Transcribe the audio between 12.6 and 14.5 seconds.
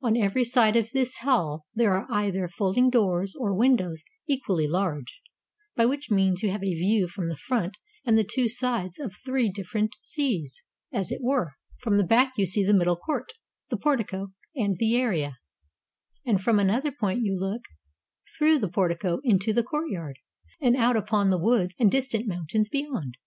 the middle court, the portico,